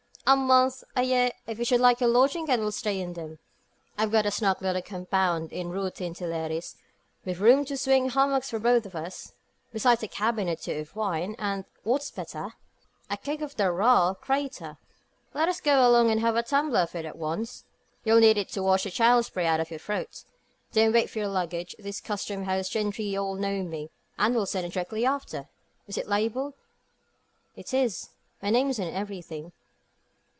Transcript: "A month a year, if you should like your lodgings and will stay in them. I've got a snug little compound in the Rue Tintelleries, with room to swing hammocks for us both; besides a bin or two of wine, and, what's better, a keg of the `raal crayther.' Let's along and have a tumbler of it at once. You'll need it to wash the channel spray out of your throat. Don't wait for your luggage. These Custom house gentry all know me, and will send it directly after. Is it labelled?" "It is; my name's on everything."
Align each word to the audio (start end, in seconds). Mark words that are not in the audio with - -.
"A 0.27 0.37
month 0.37 0.81
a 0.95 1.03
year, 1.03 1.31
if 1.45 1.59
you 1.59 1.65
should 1.65 1.81
like 1.81 1.99
your 1.99 2.09
lodgings 2.09 2.47
and 2.49 2.61
will 2.61 2.71
stay 2.71 3.01
in 3.01 3.13
them. 3.13 3.39
I've 3.97 4.13
got 4.13 4.25
a 4.25 4.31
snug 4.31 4.61
little 4.61 4.81
compound 4.81 5.51
in 5.51 5.67
the 5.67 5.73
Rue 5.73 5.89
Tintelleries, 5.91 6.77
with 7.25 7.39
room 7.39 7.65
to 7.65 7.75
swing 7.75 8.11
hammocks 8.11 8.49
for 8.51 8.65
us 8.65 8.83
both; 8.87 9.33
besides 9.73 10.03
a 10.03 10.31
bin 10.31 10.47
or 10.47 10.55
two 10.55 10.79
of 10.79 10.95
wine, 10.95 11.35
and, 11.37 11.65
what's 11.83 12.11
better, 12.11 12.53
a 13.09 13.17
keg 13.17 13.41
of 13.41 13.57
the 13.57 13.63
`raal 13.63 14.17
crayther.' 14.19 14.77
Let's 15.33 15.59
along 15.65 16.09
and 16.11 16.21
have 16.21 16.37
a 16.37 16.43
tumbler 16.43 16.81
of 16.81 16.95
it 16.95 17.03
at 17.03 17.17
once. 17.17 17.65
You'll 18.05 18.21
need 18.21 18.37
it 18.37 18.47
to 18.49 18.63
wash 18.63 18.83
the 18.85 18.91
channel 18.91 19.23
spray 19.23 19.47
out 19.47 19.59
of 19.59 19.69
your 19.71 19.79
throat. 19.79 20.23
Don't 20.71 20.93
wait 20.93 21.09
for 21.09 21.19
your 21.19 21.27
luggage. 21.27 21.75
These 21.77 21.99
Custom 21.99 22.43
house 22.43 22.69
gentry 22.69 23.17
all 23.17 23.35
know 23.35 23.63
me, 23.63 23.89
and 24.17 24.33
will 24.33 24.45
send 24.45 24.65
it 24.65 24.71
directly 24.73 25.05
after. 25.05 25.49
Is 25.87 25.97
it 25.97 26.07
labelled?" 26.07 26.53
"It 27.57 27.73
is; 27.73 28.11
my 28.41 28.49
name's 28.49 28.79
on 28.79 28.87
everything." 28.87 29.51